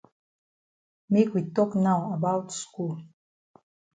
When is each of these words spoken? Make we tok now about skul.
Make 1.11 1.31
we 1.35 1.41
tok 1.55 1.71
now 1.85 1.99
about 2.15 2.47
skul. 2.61 2.93